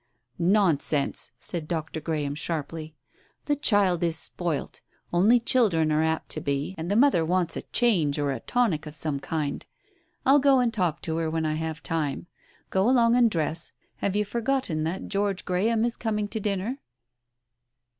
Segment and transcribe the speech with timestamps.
[0.39, 2.01] "Nonsense!" said Dr.
[2.01, 2.95] Graham sharply.
[3.45, 4.81] "The child is spoilt.
[5.13, 8.87] Only children are apt to be— and the mother wants a change or a tonic
[8.87, 9.63] of some kind.
[10.25, 12.25] I'll go and talk to her when I have time.
[12.71, 13.73] Go along and dress.
[13.97, 16.79] Have you forgotten that George Graham is coming to dinner